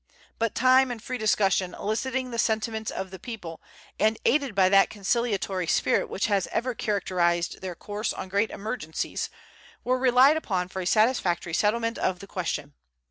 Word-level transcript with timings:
But 0.39 0.55
time 0.55 0.89
and 0.89 0.99
free 0.99 1.19
discussion, 1.19 1.75
eliciting 1.75 2.31
the 2.31 2.39
sentiments 2.39 2.89
of 2.89 3.11
the 3.11 3.19
people, 3.19 3.61
and 3.99 4.17
aided 4.25 4.55
by 4.55 4.67
that 4.67 4.89
conciliatory 4.89 5.67
spirit 5.67 6.09
which 6.09 6.25
has 6.25 6.47
ever 6.47 6.73
characterized 6.73 7.61
their 7.61 7.75
course 7.75 8.11
on 8.11 8.27
great 8.27 8.49
emergencies, 8.49 9.29
were 9.83 9.99
relied 9.99 10.37
upon 10.37 10.69
for 10.69 10.81
a 10.81 10.87
satisfactory 10.87 11.53
settlement 11.53 11.99
of 11.99 12.17
the 12.17 12.25
question. 12.25 12.73